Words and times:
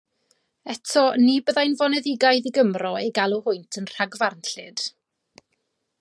Eto 0.73 1.03
ni 1.25 1.35
byddai'n 1.49 1.75
foneddigaidd 1.83 2.49
i 2.51 2.53
Gymro 2.57 2.95
eu 3.03 3.13
galw 3.19 3.41
hwynt 3.51 3.79
yn 3.83 3.91
rhagfarnllyd. 3.93 4.87